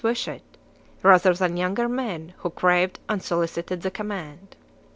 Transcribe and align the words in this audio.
wish 0.03 0.27
it, 0.27 0.57
rather 1.03 1.31
than 1.35 1.55
younger 1.55 1.87
men 1.87 2.33
who 2.37 2.49
craved 2.49 2.97
and 3.07 3.21
solicited 3.21 3.83
the 3.83 3.91
command. 3.91 4.55